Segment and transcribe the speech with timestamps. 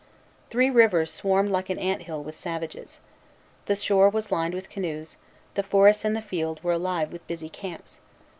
[0.49, 2.97] Three Rivers swarmed like an ant hill with savages.
[3.67, 5.17] The shore was lined with canoes;
[5.53, 7.99] the forests and the fields were alive with busy camps.